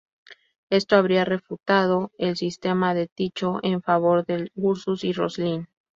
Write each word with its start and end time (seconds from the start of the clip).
Esto 0.71 0.95
habría 0.95 1.25
refutado 1.25 2.09
el 2.17 2.35
sistema 2.35 2.95
de 2.95 3.05
Tycho 3.05 3.59
en 3.61 3.83
favor 3.83 4.25
del 4.25 4.45
de 4.45 4.51
Ursus 4.55 5.03
y 5.03 5.13
Roslin. 5.13 5.69